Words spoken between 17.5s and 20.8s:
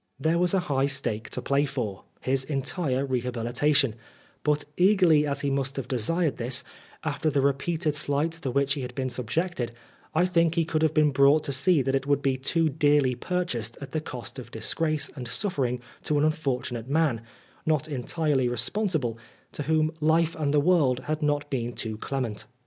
not entirely responsible, to whom life and the